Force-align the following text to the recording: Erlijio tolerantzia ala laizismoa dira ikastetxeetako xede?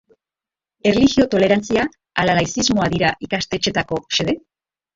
Erlijio 0.91 1.25
tolerantzia 1.35 1.85
ala 2.23 2.39
laizismoa 2.41 2.89
dira 2.97 3.13
ikastetxeetako 3.29 4.05
xede? 4.19 4.39